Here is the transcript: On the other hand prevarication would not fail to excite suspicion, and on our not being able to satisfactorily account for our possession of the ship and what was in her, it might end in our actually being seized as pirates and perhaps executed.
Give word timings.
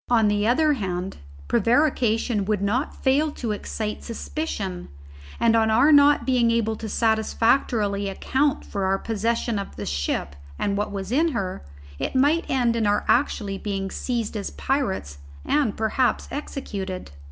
On 0.09 0.29
the 0.29 0.47
other 0.47 0.73
hand 0.73 1.17
prevarication 1.47 2.45
would 2.45 2.63
not 2.63 3.03
fail 3.03 3.31
to 3.33 3.51
excite 3.51 4.03
suspicion, 4.03 4.89
and 5.39 5.55
on 5.55 5.69
our 5.69 5.91
not 5.91 6.25
being 6.25 6.49
able 6.49 6.75
to 6.77 6.89
satisfactorily 6.89 8.09
account 8.09 8.65
for 8.65 8.85
our 8.85 8.97
possession 8.97 9.59
of 9.59 9.75
the 9.75 9.85
ship 9.85 10.35
and 10.57 10.75
what 10.75 10.91
was 10.91 11.11
in 11.11 11.33
her, 11.33 11.63
it 11.99 12.15
might 12.15 12.49
end 12.49 12.75
in 12.75 12.87
our 12.87 13.05
actually 13.07 13.59
being 13.59 13.91
seized 13.91 14.35
as 14.35 14.49
pirates 14.49 15.19
and 15.45 15.77
perhaps 15.77 16.27
executed. 16.31 17.11